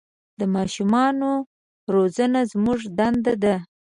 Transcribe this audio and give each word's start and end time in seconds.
د 0.39 0.41
ماشومان 0.55 1.15
روزنه 1.93 2.41
زموږ 2.51 2.79
دنده 2.97 3.33
ده. 3.43 3.55